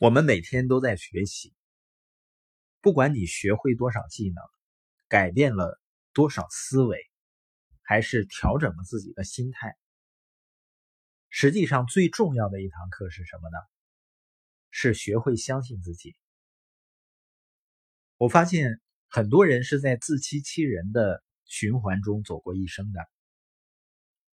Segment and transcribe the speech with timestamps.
[0.00, 1.52] 我们每天都在学习，
[2.80, 4.42] 不管你学会多少技能，
[5.08, 5.78] 改变了
[6.14, 6.98] 多少思维，
[7.82, 9.76] 还是调整了自己的心态，
[11.28, 13.58] 实际上最重要的一堂课是什么呢？
[14.70, 16.16] 是学会相信自己。
[18.16, 23.06] 我发现很多人是在自欺欺人的循环中走过一生的，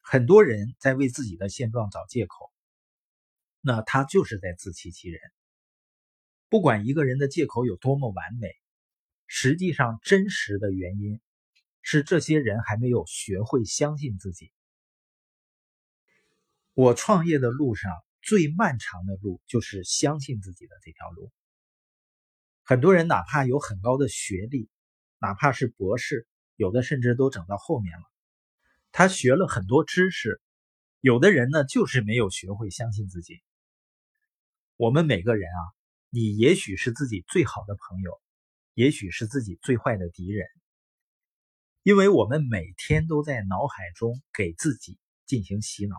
[0.00, 2.52] 很多人在为自己的现状找借口，
[3.60, 5.20] 那他就是在自欺欺人。
[6.48, 8.48] 不管一个人的借口有多么完美，
[9.26, 11.20] 实际上真实的原因
[11.82, 14.52] 是这些人还没有学会相信自己。
[16.74, 17.92] 我创业的路上
[18.22, 21.32] 最漫长的路就是相信自己的这条路。
[22.62, 24.68] 很多人哪怕有很高的学历，
[25.18, 26.26] 哪怕是博士，
[26.56, 28.04] 有的甚至都整到后面了，
[28.92, 30.40] 他学了很多知识，
[31.00, 33.42] 有的人呢就是没有学会相信自己。
[34.76, 35.73] 我们每个人啊。
[36.14, 38.20] 你也许是自己最好的朋友，
[38.74, 40.46] 也许是自己最坏的敌人，
[41.82, 45.96] 因为我们每天都在脑海中给自己进行洗脑。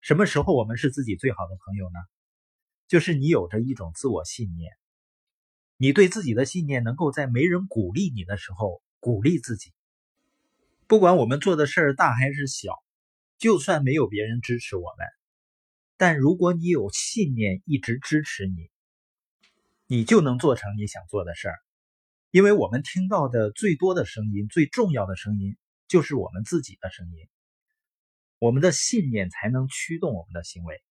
[0.00, 2.00] 什么时候我们是自己最好的朋友呢？
[2.88, 4.72] 就是你有着一种自我信念，
[5.76, 9.72] 你对自己的信念能够在没人鼓励你的时候鼓励自己。
[10.88, 12.82] 不管我们做的事儿大还是小，
[13.38, 15.06] 就算没有别人支持我们。
[16.00, 18.70] 但如果你有信念一直支持你，
[19.86, 21.58] 你就能做成你想做的事儿。
[22.30, 27.28] 因为我们听到的最多的声音、最重要的声音，就是我们自己的声音。
[28.38, 30.82] 我们的信念才能驱动我们的行为。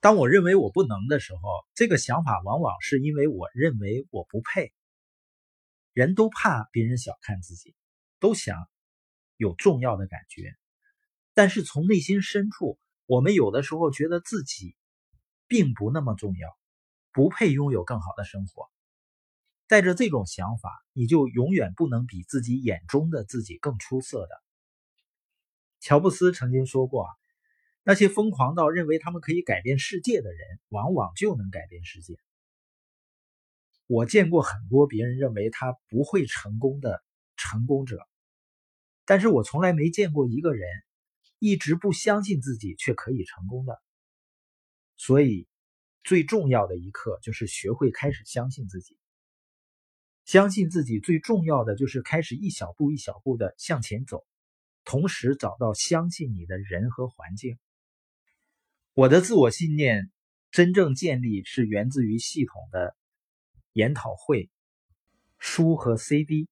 [0.00, 1.40] 当我认为我不能的时候，
[1.76, 4.72] 这个想法往往是因为我认为我不配。
[5.92, 7.76] 人都怕别人小看自己，
[8.18, 8.68] 都想
[9.36, 10.56] 有重要的感觉，
[11.34, 12.80] 但是从内心深处。
[13.06, 14.76] 我们有的时候觉得自己
[15.46, 16.56] 并不那么重要，
[17.12, 18.68] 不配拥有更好的生活。
[19.68, 24.30] 带着这种想法，你就永远不能比自己眼中的自己更出色的。
[25.80, 27.08] 乔布斯曾经说过，
[27.84, 32.16] 那些疯狂到认为他们可以改变世界的人，往往就能改变世界。
[33.86, 37.00] 我见过很多别人认为他不会成功的
[37.36, 38.04] 成功者，
[39.04, 40.68] 但是我从来没见过一个人。
[41.38, 43.80] 一直不相信自己却可以成功的，
[44.96, 45.46] 所以
[46.02, 48.96] 最重要的一课就是学会开始相信自己。
[50.24, 54.26] 相信自己最重要的就是开始一小步一小步的向前走，
[54.84, 57.58] 同时找到相信你的人和环境。
[58.94, 60.10] 我的自我信念
[60.50, 62.96] 真正建立是源自于系统的
[63.72, 64.50] 研讨会、
[65.38, 66.48] 书和 CD。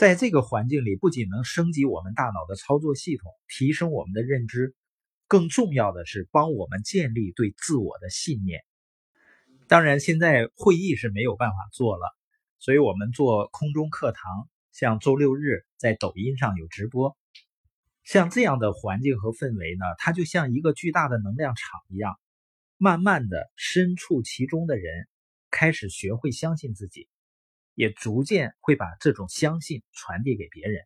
[0.00, 4.74] 在这个环境里，不仅能升级我们大脑的操作系统，提升我们的认知，
[5.26, 8.62] 更重要的是帮我们建立对自我的信念。
[9.68, 12.06] 当然，现在会议是没有办法做了，
[12.58, 17.14] 所以我们做空中课堂，像周六日在抖音上有直播，
[18.02, 22.18] 像这样的环境和氛围呢，它就像一个巨大的能量场一样，
[22.78, 25.08] 慢慢的身处其中的人
[25.50, 27.06] 开始学会相信自己。
[27.80, 30.84] 也逐渐会把这种相信传递给别人。